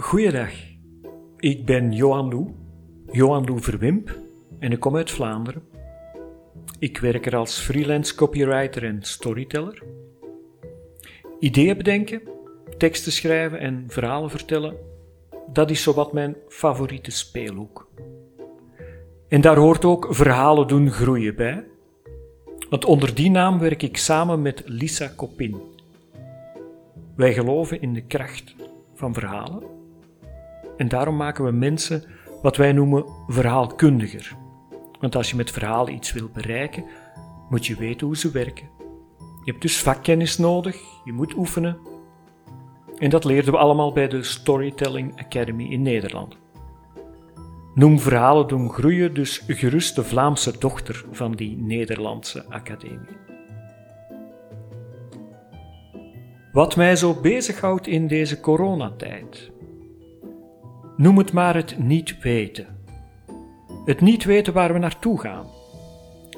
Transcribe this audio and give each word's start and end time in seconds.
Goeiedag, 0.00 0.50
ik 1.36 1.64
ben 1.64 1.92
Johan 1.92 2.28
Lou, 2.28 2.54
Johan 3.10 3.44
Lou 3.44 3.60
Verwimp 3.60 4.18
en 4.58 4.72
ik 4.72 4.80
kom 4.80 4.96
uit 4.96 5.10
Vlaanderen. 5.10 5.62
Ik 6.78 6.98
werk 6.98 7.26
er 7.26 7.36
als 7.36 7.58
freelance 7.58 8.14
copywriter 8.14 8.84
en 8.84 9.02
storyteller. 9.02 9.82
Ideeën 11.38 11.76
bedenken, 11.76 12.22
teksten 12.76 13.12
schrijven 13.12 13.58
en 13.58 13.84
verhalen 13.88 14.30
vertellen, 14.30 14.76
dat 15.52 15.70
is 15.70 15.82
zowat 15.82 16.12
mijn 16.12 16.36
favoriete 16.48 17.10
speelhoek. 17.10 17.88
En 19.28 19.40
daar 19.40 19.56
hoort 19.56 19.84
ook 19.84 20.06
verhalen 20.10 20.68
doen 20.68 20.90
groeien 20.90 21.36
bij, 21.36 21.64
want 22.70 22.84
onder 22.84 23.14
die 23.14 23.30
naam 23.30 23.58
werk 23.58 23.82
ik 23.82 23.96
samen 23.96 24.42
met 24.42 24.62
Lisa 24.64 25.12
Kopin. 25.16 25.60
Wij 27.16 27.34
geloven 27.34 27.80
in 27.80 27.94
de 27.94 28.02
kracht 28.02 28.54
van 28.94 29.14
verhalen 29.14 29.77
en 30.78 30.88
daarom 30.88 31.16
maken 31.16 31.44
we 31.44 31.50
mensen 31.50 32.04
wat 32.42 32.56
wij 32.56 32.72
noemen 32.72 33.04
verhaalkundiger. 33.26 34.36
Want 35.00 35.16
als 35.16 35.30
je 35.30 35.36
met 35.36 35.50
verhalen 35.50 35.94
iets 35.94 36.12
wil 36.12 36.28
bereiken, 36.32 36.84
moet 37.48 37.66
je 37.66 37.76
weten 37.76 38.06
hoe 38.06 38.16
ze 38.16 38.30
werken. 38.30 38.68
Je 39.18 39.50
hebt 39.50 39.62
dus 39.62 39.82
vakkennis 39.82 40.38
nodig, 40.38 40.76
je 41.04 41.12
moet 41.12 41.34
oefenen. 41.36 41.78
En 42.98 43.10
dat 43.10 43.24
leerden 43.24 43.52
we 43.52 43.58
allemaal 43.58 43.92
bij 43.92 44.08
de 44.08 44.22
Storytelling 44.22 45.20
Academy 45.20 45.64
in 45.64 45.82
Nederland. 45.82 46.36
Noem 47.74 48.00
verhalen 48.00 48.48
doen 48.48 48.70
groeien 48.70 49.14
dus 49.14 49.44
gerust 49.46 49.96
de 49.96 50.04
Vlaamse 50.04 50.58
dochter 50.58 51.04
van 51.10 51.32
die 51.32 51.56
Nederlandse 51.56 52.44
academie. 52.48 53.16
Wat 56.52 56.76
mij 56.76 56.96
zo 56.96 57.14
bezighoudt 57.20 57.86
in 57.86 58.06
deze 58.06 58.40
coronatijd. 58.40 59.50
Noem 60.98 61.18
het 61.18 61.32
maar 61.32 61.54
het 61.54 61.78
niet 61.78 62.22
weten. 62.22 62.66
Het 63.84 64.00
niet 64.00 64.24
weten 64.24 64.52
waar 64.52 64.72
we 64.72 64.78
naartoe 64.78 65.20
gaan. 65.20 65.46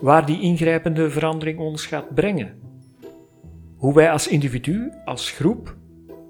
Waar 0.00 0.26
die 0.26 0.40
ingrijpende 0.40 1.10
verandering 1.10 1.58
ons 1.58 1.86
gaat 1.86 2.14
brengen. 2.14 2.60
Hoe 3.76 3.94
wij 3.94 4.10
als 4.10 4.28
individu, 4.28 4.92
als 5.04 5.30
groep, 5.30 5.76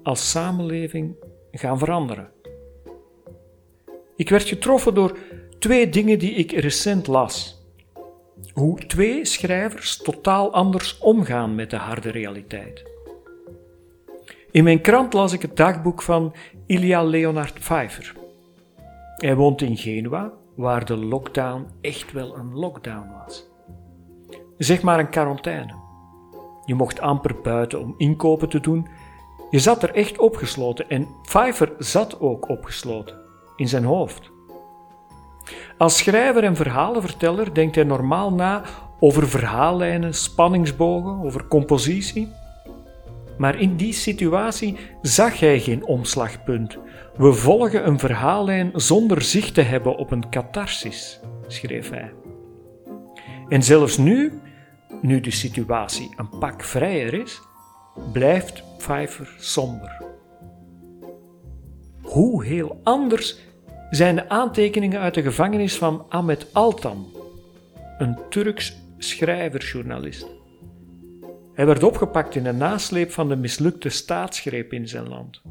als 0.03 0.29
samenleving 0.29 1.15
gaan 1.51 1.79
veranderen. 1.79 2.29
Ik 4.15 4.29
werd 4.29 4.47
getroffen 4.47 4.93
door 4.93 5.17
twee 5.59 5.89
dingen 5.89 6.19
die 6.19 6.31
ik 6.31 6.51
recent 6.51 7.07
las. 7.07 7.65
Hoe 8.53 8.79
twee 8.79 9.25
schrijvers 9.25 9.97
totaal 9.97 10.53
anders 10.53 10.97
omgaan 10.97 11.55
met 11.55 11.69
de 11.69 11.77
harde 11.77 12.09
realiteit. 12.09 12.83
In 14.51 14.63
mijn 14.63 14.81
krant 14.81 15.13
las 15.13 15.33
ik 15.33 15.41
het 15.41 15.57
dagboek 15.57 16.01
van 16.01 16.33
Ilya 16.65 17.03
Leonard 17.03 17.53
Pfeiffer. 17.53 18.19
Hij 19.21 19.35
woont 19.35 19.61
in 19.61 19.77
Genua, 19.77 20.33
waar 20.55 20.85
de 20.85 20.97
lockdown 20.97 21.67
echt 21.81 22.11
wel 22.11 22.37
een 22.37 22.53
lockdown 22.53 23.11
was. 23.23 23.49
Zeg 24.57 24.81
maar 24.81 24.99
een 24.99 25.09
quarantaine. 25.09 25.73
Je 26.65 26.75
mocht 26.75 26.99
amper 26.99 27.41
buiten 27.41 27.79
om 27.79 27.93
inkopen 27.97 28.49
te 28.49 28.59
doen. 28.59 28.87
Je 29.49 29.59
zat 29.59 29.83
er 29.83 29.93
echt 29.93 30.19
opgesloten 30.19 30.89
en 30.89 31.07
Pfeiffer 31.21 31.73
zat 31.77 32.19
ook 32.19 32.49
opgesloten 32.49 33.15
in 33.55 33.67
zijn 33.67 33.83
hoofd. 33.83 34.31
Als 35.77 35.97
schrijver 35.97 36.43
en 36.43 36.55
verhalenverteller 36.55 37.53
denkt 37.53 37.75
hij 37.75 37.83
normaal 37.83 38.33
na 38.33 38.63
over 38.99 39.27
verhaallijnen, 39.27 40.13
spanningsbogen, 40.13 41.23
over 41.23 41.47
compositie. 41.47 42.31
Maar 43.37 43.59
in 43.59 43.75
die 43.75 43.93
situatie 43.93 44.77
zag 45.01 45.39
hij 45.39 45.59
geen 45.59 45.85
omslagpunt. 45.85 46.77
We 47.17 47.33
volgen 47.33 47.87
een 47.87 47.99
verhaallijn 47.99 48.71
zonder 48.73 49.21
zicht 49.21 49.53
te 49.53 49.61
hebben 49.61 49.97
op 49.97 50.11
een 50.11 50.29
catharsis, 50.29 51.19
schreef 51.47 51.89
hij. 51.89 52.13
En 53.49 53.63
zelfs 53.63 53.97
nu, 53.97 54.39
nu 55.01 55.19
de 55.19 55.31
situatie 55.31 56.13
een 56.15 56.29
pak 56.39 56.63
vrijer 56.63 57.13
is, 57.13 57.41
blijft 58.11 58.63
Pfeiffer 58.77 59.35
somber. 59.37 60.03
Hoe 62.01 62.45
heel 62.45 62.79
anders 62.83 63.37
zijn 63.89 64.15
de 64.15 64.29
aantekeningen 64.29 64.99
uit 64.99 65.13
de 65.13 65.21
gevangenis 65.21 65.77
van 65.77 66.05
Ahmet 66.09 66.47
Altan, 66.53 67.05
een 67.97 68.19
Turks 68.29 68.77
schrijverjournalist. 68.97 70.40
Hij 71.53 71.65
werd 71.65 71.83
opgepakt 71.83 72.35
in 72.35 72.43
de 72.43 72.51
nasleep 72.51 73.11
van 73.11 73.29
de 73.29 73.35
mislukte 73.35 73.89
staatsgreep 73.89 74.73
in 74.73 74.87
zijn 74.87 75.07
land. 75.07 75.41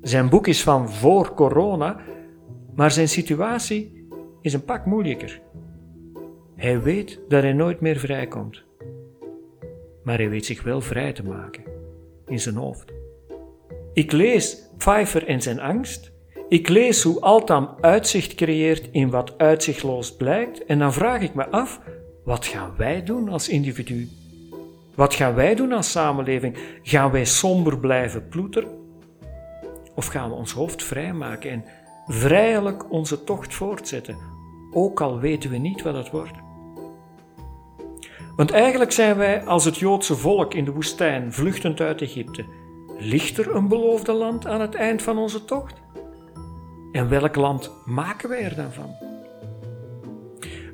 Zijn 0.00 0.28
boek 0.28 0.46
is 0.46 0.62
van 0.62 0.90
voor 0.90 1.34
corona, 1.34 2.00
maar 2.74 2.90
zijn 2.90 3.08
situatie 3.08 4.06
is 4.40 4.52
een 4.52 4.64
pak 4.64 4.86
moeilijker. 4.86 5.40
Hij 6.56 6.82
weet 6.82 7.20
dat 7.28 7.42
hij 7.42 7.52
nooit 7.52 7.80
meer 7.80 7.98
vrijkomt. 7.98 8.62
Maar 10.02 10.16
hij 10.16 10.30
weet 10.30 10.46
zich 10.46 10.62
wel 10.62 10.80
vrij 10.80 11.12
te 11.12 11.22
maken 11.24 11.62
in 12.26 12.40
zijn 12.40 12.54
hoofd. 12.54 12.92
Ik 13.92 14.12
lees 14.12 14.70
Pfeiffer 14.76 15.26
en 15.26 15.42
zijn 15.42 15.60
angst. 15.60 16.12
Ik 16.48 16.68
lees 16.68 17.02
hoe 17.02 17.20
Altam 17.20 17.76
uitzicht 17.80 18.34
creëert 18.34 18.88
in 18.90 19.10
wat 19.10 19.38
uitzichtloos 19.38 20.16
blijkt. 20.16 20.64
En 20.64 20.78
dan 20.78 20.92
vraag 20.92 21.20
ik 21.20 21.34
me 21.34 21.48
af: 21.48 21.80
wat 22.24 22.46
gaan 22.46 22.74
wij 22.76 23.04
doen 23.04 23.28
als 23.28 23.48
individu? 23.48 24.08
Wat 24.98 25.14
gaan 25.14 25.34
wij 25.34 25.54
doen 25.54 25.72
als 25.72 25.90
samenleving? 25.90 26.56
Gaan 26.82 27.10
wij 27.10 27.24
somber 27.24 27.78
blijven 27.78 28.28
ploeteren? 28.28 28.68
Of 29.94 30.06
gaan 30.06 30.28
we 30.28 30.34
ons 30.34 30.52
hoofd 30.52 30.82
vrijmaken 30.82 31.50
en 31.50 31.64
vrijelijk 32.06 32.90
onze 32.90 33.24
tocht 33.24 33.54
voortzetten, 33.54 34.16
ook 34.72 35.00
al 35.00 35.18
weten 35.18 35.50
we 35.50 35.56
niet 35.56 35.82
wat 35.82 35.94
het 35.94 36.10
wordt? 36.10 36.36
Want 38.36 38.50
eigenlijk 38.50 38.92
zijn 38.92 39.16
wij 39.16 39.44
als 39.44 39.64
het 39.64 39.76
Joodse 39.76 40.16
volk 40.16 40.54
in 40.54 40.64
de 40.64 40.72
woestijn, 40.72 41.32
vluchtend 41.32 41.80
uit 41.80 42.02
Egypte. 42.02 42.44
Ligt 42.98 43.38
er 43.38 43.54
een 43.54 43.68
beloofde 43.68 44.12
land 44.12 44.46
aan 44.46 44.60
het 44.60 44.74
eind 44.74 45.02
van 45.02 45.18
onze 45.18 45.44
tocht? 45.44 45.74
En 46.92 47.08
welk 47.08 47.36
land 47.36 47.70
maken 47.84 48.28
wij 48.28 48.42
er 48.42 48.56
dan 48.56 48.72
van? 48.72 48.94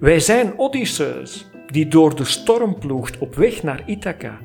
Wij 0.00 0.20
zijn 0.20 0.59
Odysseus, 0.59 1.47
die 1.75 1.88
door 1.88 2.17
de 2.17 2.25
storm 2.25 2.79
ploegt 2.79 3.19
op 3.19 3.35
weg 3.35 3.62
naar 3.62 3.82
Ithaca. 3.87 4.41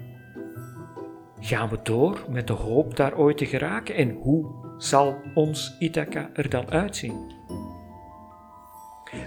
Gaan 1.39 1.69
we 1.69 1.79
door 1.83 2.25
met 2.29 2.47
de 2.47 2.53
hoop 2.53 2.95
daar 2.95 3.17
ooit 3.17 3.37
te 3.37 3.45
geraken 3.45 3.95
en 3.95 4.17
hoe 4.21 4.45
zal 4.77 5.15
ons 5.33 5.75
Ithaca 5.79 6.29
er 6.33 6.49
dan 6.49 6.71
uitzien? 6.71 7.31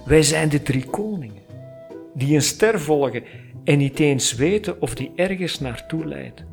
Wij 0.04 0.22
zijn 0.22 0.48
de 0.48 0.62
drie 0.62 0.84
koningen, 0.84 1.42
die 2.14 2.34
een 2.34 2.42
ster 2.42 2.80
volgen 2.80 3.24
en 3.64 3.78
niet 3.78 3.98
eens 3.98 4.34
weten 4.34 4.80
of 4.80 4.94
die 4.94 5.12
ergens 5.14 5.60
naartoe 5.60 6.06
leidt. 6.06 6.44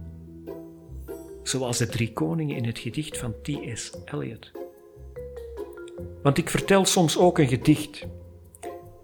Zoals 1.44 1.78
de 1.78 1.88
drie 1.88 2.14
koningen 2.14 2.56
in 2.56 2.66
het 2.66 2.80
gedicht 2.80 3.18
van 3.18 3.34
T.S. 3.42 3.94
Eliot. 4.06 4.52
Want 6.24 6.38
ik 6.38 6.50
vertel 6.50 6.86
soms 6.86 7.18
ook 7.18 7.38
een 7.38 7.48
gedicht. 7.48 8.08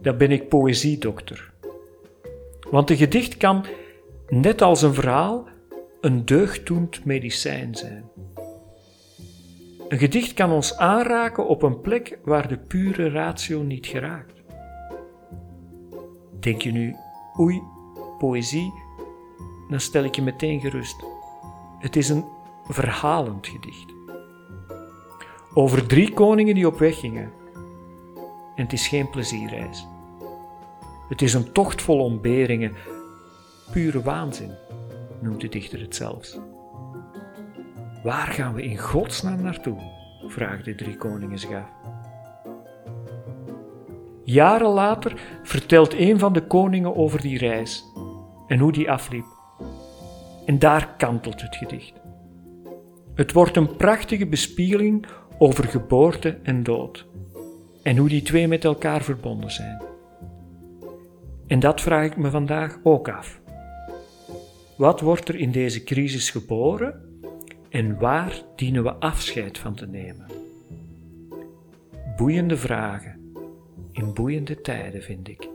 Dan 0.01 0.17
ben 0.17 0.31
ik 0.31 0.49
poëziedokter. 0.49 1.53
Want 2.71 2.89
een 2.89 2.97
gedicht 2.97 3.37
kan, 3.37 3.65
net 4.27 4.61
als 4.61 4.81
een 4.81 4.93
verhaal, 4.93 5.47
een 6.01 6.25
deugddoend 6.25 7.05
medicijn 7.05 7.75
zijn. 7.75 8.09
Een 9.87 9.97
gedicht 9.97 10.33
kan 10.33 10.51
ons 10.51 10.77
aanraken 10.77 11.47
op 11.47 11.63
een 11.63 11.81
plek 11.81 12.19
waar 12.23 12.47
de 12.47 12.57
pure 12.57 13.09
ratio 13.09 13.61
niet 13.61 13.85
geraakt. 13.85 14.33
Denk 16.39 16.61
je 16.61 16.71
nu, 16.71 16.95
oei, 17.39 17.61
poëzie, 18.17 18.73
dan 19.69 19.79
stel 19.79 20.03
ik 20.03 20.15
je 20.15 20.21
meteen 20.21 20.59
gerust. 20.59 21.05
Het 21.79 21.95
is 21.95 22.09
een 22.09 22.25
verhalend 22.67 23.47
gedicht. 23.47 23.93
Over 25.53 25.87
drie 25.87 26.13
koningen 26.13 26.55
die 26.55 26.67
op 26.67 26.79
weg 26.79 26.99
gingen. 26.99 27.31
En 28.55 28.63
het 28.63 28.73
is 28.73 28.87
geen 28.87 29.09
plezierreis. 29.09 29.87
Het 31.09 31.21
is 31.21 31.33
een 31.33 31.51
tocht 31.51 31.81
vol 31.81 31.99
ontberingen, 31.99 32.73
pure 33.71 34.01
waanzin, 34.01 34.51
noemt 35.19 35.41
de 35.41 35.49
dichter 35.49 35.79
het 35.79 35.95
zelfs. 35.95 36.39
Waar 38.03 38.27
gaan 38.27 38.53
we 38.53 38.63
in 38.63 38.77
godsnaam 38.77 39.41
naartoe? 39.41 39.77
vraagt 40.27 40.65
de 40.65 40.75
drie 40.75 40.97
koningen 40.97 41.39
zich 41.39 41.51
af. 41.51 41.69
Jaren 44.23 44.69
later 44.69 45.21
vertelt 45.43 45.93
een 45.93 46.19
van 46.19 46.33
de 46.33 46.41
koningen 46.41 46.95
over 46.95 47.21
die 47.21 47.37
reis 47.37 47.83
en 48.47 48.59
hoe 48.59 48.71
die 48.71 48.91
afliep. 48.91 49.25
En 50.45 50.59
daar 50.59 50.93
kantelt 50.97 51.41
het 51.41 51.55
gedicht. 51.55 51.93
Het 53.15 53.31
wordt 53.31 53.55
een 53.55 53.75
prachtige 53.75 54.27
bespiegeling 54.27 55.05
over 55.37 55.63
geboorte 55.63 56.37
en 56.43 56.63
dood 56.63 57.05
en 57.83 57.97
hoe 57.97 58.09
die 58.09 58.21
twee 58.21 58.47
met 58.47 58.63
elkaar 58.63 59.01
verbonden 59.01 59.51
zijn. 59.51 59.94
En 61.47 61.59
dat 61.59 61.81
vraag 61.81 62.05
ik 62.05 62.17
me 62.17 62.29
vandaag 62.29 62.79
ook 62.83 63.09
af. 63.09 63.41
Wat 64.77 65.01
wordt 65.01 65.29
er 65.29 65.35
in 65.35 65.51
deze 65.51 65.83
crisis 65.83 66.29
geboren 66.29 67.19
en 67.69 67.99
waar 67.99 68.41
dienen 68.55 68.83
we 68.83 68.93
afscheid 68.93 69.57
van 69.57 69.75
te 69.75 69.87
nemen? 69.87 70.25
Boeiende 72.15 72.57
vragen 72.57 73.33
in 73.91 74.13
boeiende 74.13 74.61
tijden, 74.61 75.01
vind 75.01 75.27
ik. 75.27 75.49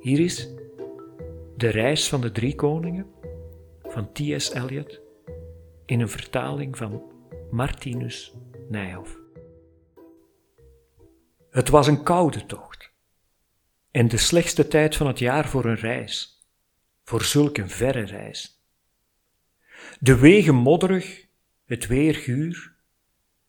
Hier 0.00 0.20
is 0.20 0.48
De 1.56 1.68
Reis 1.68 2.08
van 2.08 2.20
de 2.20 2.32
Drie 2.32 2.54
Koningen 2.54 3.06
van 3.82 4.12
T.S. 4.12 4.52
Eliot 4.52 5.00
in 5.84 6.00
een 6.00 6.08
vertaling 6.08 6.76
van 6.76 7.02
Martinus 7.50 8.34
Nijhoff. 8.68 9.18
Het 11.50 11.68
was 11.68 11.86
een 11.86 12.02
koude 12.02 12.46
tocht 12.46 12.92
en 13.90 14.08
de 14.08 14.16
slechtste 14.16 14.68
tijd 14.68 14.96
van 14.96 15.06
het 15.06 15.18
jaar 15.18 15.48
voor 15.48 15.64
een 15.64 15.76
reis, 15.76 16.46
voor 17.04 17.24
zulk 17.24 17.58
een 17.58 17.70
verre 17.70 18.04
reis. 18.04 18.62
De 20.00 20.16
wegen 20.16 20.54
modderig, 20.54 21.26
het 21.64 21.86
weer 21.86 22.14
guur, 22.14 22.74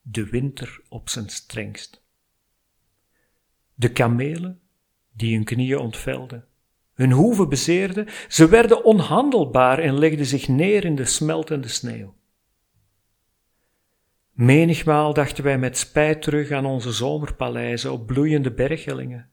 de 0.02 0.30
winter 0.30 0.82
op 0.90 1.10
zijn 1.10 1.30
strengst. 1.30 2.04
De 3.74 3.92
kamelen, 3.92 4.62
die 5.12 5.36
hun 5.36 5.44
knieën 5.44 5.78
ontvelden, 5.80 6.48
hun 6.94 7.12
hoeven 7.12 7.50
bezeerden, 7.50 8.08
ze 8.28 8.50
werden 8.50 8.84
onhandelbaar 8.84 9.80
en 9.80 10.00
legden 10.00 10.26
zich 10.26 10.48
neer 10.48 10.86
in 10.86 10.96
de 10.96 11.06
smeltende 11.06 11.68
sneeuw. 11.68 12.18
Menigmaal 14.32 15.14
dachten 15.14 15.44
wij 15.44 15.58
met 15.58 15.78
spijt 15.78 16.22
terug 16.22 16.52
aan 16.52 16.66
onze 16.66 16.92
zomerpaleizen 16.92 17.92
op 17.92 18.08
bloeiende 18.08 18.52
berghellingen, 18.52 19.30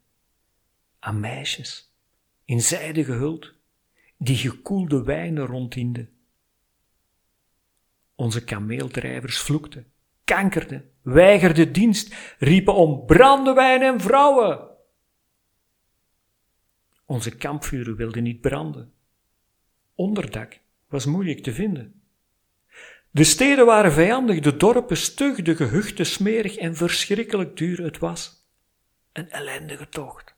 aan 1.07 1.21
meisjes, 1.21 1.93
in 2.45 2.61
zijde 2.61 3.05
gehuld, 3.05 3.55
die 4.19 4.37
gekoelde 4.37 5.03
wijnen 5.03 5.47
ronddienden. 5.47 6.11
Onze 8.15 8.45
kameeldrijvers 8.45 9.39
vloekten, 9.39 9.93
kankerden, 10.25 10.91
weigerden 11.03 11.73
dienst, 11.73 12.15
riepen 12.39 12.75
om 12.75 13.07
brandewijn 13.07 13.83
en 13.83 14.01
vrouwen. 14.01 14.69
Onze 17.05 17.37
kampvuren 17.37 17.97
wilden 17.97 18.23
niet 18.23 18.41
branden. 18.41 18.93
Onderdak 19.95 20.61
was 20.89 21.05
moeilijk 21.05 21.43
te 21.43 21.53
vinden. 21.53 22.03
De 23.11 23.25
steden 23.25 23.67
waren 23.67 23.93
vijandig, 23.93 24.41
de 24.41 24.57
dorpen 24.57 24.97
stug, 24.97 25.43
de 25.43 25.57
gehuchten 25.57 26.07
smerig 26.07 26.57
en 26.57 26.77
verschrikkelijk 26.77 27.57
duur 27.57 27.83
het 27.83 27.99
was. 27.99 28.47
Een 29.13 29.31
ellendige 29.31 29.89
tocht. 29.89 30.36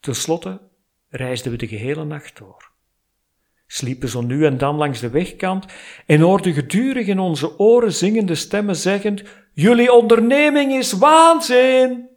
Ten 0.00 0.14
slotte 0.14 0.60
reisden 1.08 1.52
we 1.52 1.58
de 1.58 1.68
gehele 1.68 2.04
nacht 2.04 2.38
door. 2.38 2.70
Sliepen 3.66 4.08
zo 4.08 4.20
nu 4.20 4.46
en 4.46 4.58
dan 4.58 4.76
langs 4.76 5.00
de 5.00 5.10
wegkant 5.10 5.66
en 6.06 6.20
hoorden 6.20 6.52
gedurig 6.52 7.06
in 7.06 7.18
onze 7.18 7.58
oren 7.58 7.92
zingende 7.92 8.34
stemmen 8.34 8.76
zeggend: 8.76 9.22
Jullie 9.52 9.92
onderneming 9.92 10.72
is 10.72 10.92
waanzin! 10.92 12.08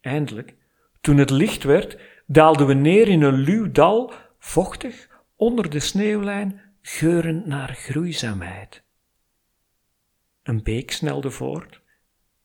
Eindelijk, 0.00 0.54
toen 1.00 1.16
het 1.16 1.30
licht 1.30 1.62
werd, 1.62 1.98
daalden 2.26 2.66
we 2.66 2.74
neer 2.74 3.08
in 3.08 3.22
een 3.22 3.34
luw 3.34 3.70
dal, 3.70 4.12
vochtig, 4.38 5.08
onder 5.36 5.70
de 5.70 5.80
sneeuwlijn 5.80 6.60
geurend 6.82 7.46
naar 7.46 7.74
groeizaamheid. 7.74 8.82
Een 10.42 10.62
beek 10.62 10.90
snelde 10.90 11.30
voort, 11.30 11.80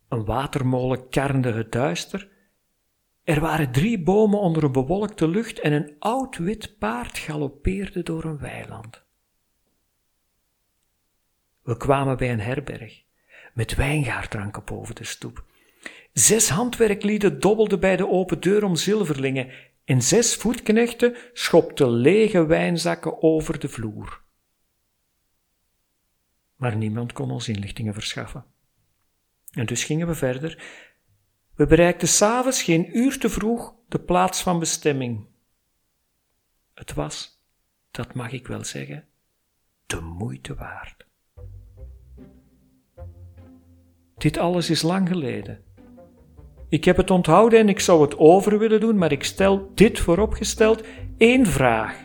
een 0.10 0.26
watermolen 0.26 1.10
karnde 1.10 1.52
het 1.52 1.72
duister, 1.72 2.32
er 3.24 3.40
waren 3.40 3.72
drie 3.72 4.04
bomen 4.04 4.40
onder 4.40 4.64
een 4.64 4.72
bewolkte 4.72 5.28
lucht 5.28 5.60
en 5.60 5.74
een 5.74 5.96
oud 6.00 6.38
wit 6.38 6.78
paard 6.78 7.18
galoppeerde 7.18 8.04
door 8.04 8.24
een 8.24 8.40
weiland. 8.40 9.04
We 11.62 11.78
kwamen 11.78 12.18
bij 12.18 12.32
een 12.32 12.40
herberg, 12.40 13.04
met 13.54 13.76
wijngaardranken 13.76 14.64
boven 14.64 14.96
de 14.96 15.04
stoep. 15.04 15.46
Zes 16.14 16.50
handwerklieden 16.50 17.40
dobbelden 17.40 17.80
bij 17.80 17.96
de 17.96 18.10
open 18.10 18.40
deur 18.40 18.64
om 18.64 18.76
zilverlingen 18.76 19.52
en 19.86 20.02
zes 20.02 20.36
voetknechten 20.36 21.16
schopten 21.34 21.90
lege 21.90 22.46
wijnzakken 22.46 23.22
over 23.22 23.60
de 23.60 23.70
vloer. 23.70 24.22
Maar 26.56 26.76
niemand 26.76 27.14
kon 27.14 27.32
ons 27.32 27.48
inlichtingen 27.48 27.94
verschaffen. 27.94 28.46
En 29.52 29.66
dus 29.66 29.84
gingen 29.84 30.08
we 30.08 30.16
verder. 30.16 30.64
We 31.56 31.66
bereikten 31.66 32.08
s'avonds 32.08 32.64
geen 32.64 32.98
uur 32.98 33.20
te 33.20 33.30
vroeg 33.30 33.76
de 33.88 34.00
plaats 34.00 34.42
van 34.42 34.60
bestemming. 34.60 35.28
Het 36.74 36.94
was, 36.94 37.44
dat 37.92 38.14
mag 38.14 38.32
ik 38.32 38.48
wel 38.48 38.64
zeggen, 38.64 39.08
de 39.86 40.02
moeite 40.02 40.56
waard. 40.56 41.06
Dit 44.18 44.38
alles 44.38 44.70
is 44.70 44.82
lang 44.82 45.08
geleden. 45.08 45.64
Ik 46.70 46.84
heb 46.84 46.98
het 46.98 47.12
onthouden 47.12 47.60
en 47.60 47.70
ik 47.70 47.80
zou 47.80 48.02
het 48.02 48.18
over 48.18 48.60
willen 48.60 48.80
doen, 48.80 48.98
maar 48.98 49.12
ik 49.12 49.24
stel 49.24 49.72
dit 49.74 50.00
vooropgesteld 50.00 50.84
één 51.18 51.46
vraag. 51.46 52.04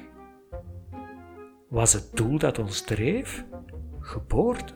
Was 1.69 1.93
het 1.93 2.17
doel 2.17 2.39
dat 2.39 2.59
ons 2.59 2.81
dreef 2.81 3.45
geboorte 4.01 4.73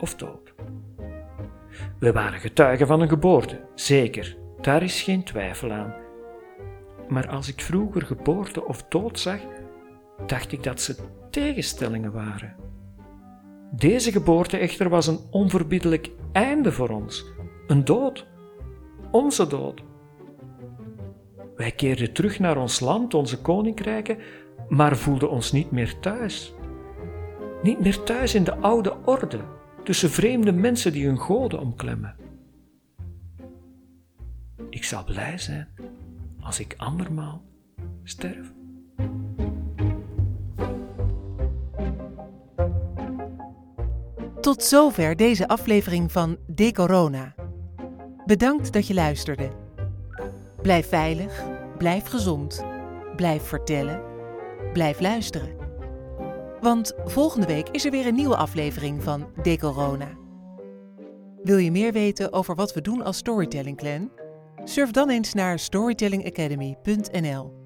of 0.00 0.14
dood? 0.14 0.43
We 2.04 2.12
waren 2.12 2.40
getuigen 2.40 2.86
van 2.86 3.00
een 3.00 3.08
geboorte, 3.08 3.60
zeker, 3.74 4.36
daar 4.60 4.82
is 4.82 5.02
geen 5.02 5.24
twijfel 5.24 5.72
aan. 5.72 5.94
Maar 7.08 7.28
als 7.28 7.48
ik 7.48 7.60
vroeger 7.60 8.02
geboorte 8.02 8.64
of 8.64 8.82
dood 8.88 9.18
zag, 9.18 9.38
dacht 10.26 10.52
ik 10.52 10.62
dat 10.62 10.80
ze 10.80 10.96
tegenstellingen 11.30 12.12
waren. 12.12 12.56
Deze 13.70 14.12
geboorte 14.12 14.56
echter 14.56 14.88
was 14.88 15.06
een 15.06 15.18
onverbiddelijk 15.30 16.10
einde 16.32 16.72
voor 16.72 16.88
ons, 16.88 17.24
een 17.66 17.84
dood 17.84 18.26
onze 19.10 19.46
dood. 19.46 19.82
Wij 21.56 21.70
keerden 21.70 22.12
terug 22.12 22.38
naar 22.38 22.56
ons 22.56 22.80
land, 22.80 23.14
onze 23.14 23.40
koninkrijken, 23.40 24.18
maar 24.68 24.96
voelden 24.96 25.30
ons 25.30 25.52
niet 25.52 25.70
meer 25.70 25.98
thuis. 26.00 26.54
Niet 27.62 27.80
meer 27.80 28.02
thuis 28.02 28.34
in 28.34 28.44
de 28.44 28.56
oude 28.56 28.96
orde, 29.04 29.40
tussen 29.84 30.10
vreemde 30.10 30.52
mensen 30.52 30.92
die 30.92 31.06
hun 31.06 31.18
goden 31.18 31.60
omklemmen. 31.60 32.16
Ik 34.70 34.84
zal 34.84 35.04
blij 35.04 35.38
zijn 35.38 35.68
als 36.40 36.60
ik 36.60 36.74
andermaal 36.76 37.42
sterf. 38.02 38.52
Tot 44.40 44.62
zover 44.62 45.16
deze 45.16 45.48
aflevering 45.48 46.12
van 46.12 46.36
De 46.46 46.72
Corona. 46.72 47.34
Bedankt 48.26 48.72
dat 48.72 48.86
je 48.86 48.94
luisterde. 48.94 49.50
Blijf 50.62 50.88
veilig, 50.88 51.44
blijf 51.78 52.06
gezond, 52.06 52.64
blijf 53.16 53.42
vertellen, 53.42 54.02
blijf 54.72 55.00
luisteren. 55.00 55.63
Want 56.64 56.92
volgende 57.04 57.46
week 57.46 57.68
is 57.68 57.84
er 57.84 57.90
weer 57.90 58.06
een 58.06 58.14
nieuwe 58.14 58.36
aflevering 58.36 59.02
van 59.02 59.26
De 59.42 59.58
Corona. 59.58 60.08
Wil 61.42 61.56
je 61.56 61.70
meer 61.70 61.92
weten 61.92 62.32
over 62.32 62.54
wat 62.54 62.72
we 62.72 62.80
doen 62.80 63.02
als 63.02 63.16
Storytelling 63.16 63.76
Clan? 63.76 64.10
Surf 64.64 64.90
dan 64.90 65.10
eens 65.10 65.32
naar 65.32 65.58
storytellingacademy.nl. 65.58 67.63